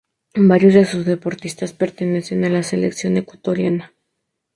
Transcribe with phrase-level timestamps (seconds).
[0.47, 3.93] Varios de sus deportistas pertenecen a la Selección Ecuatoriana.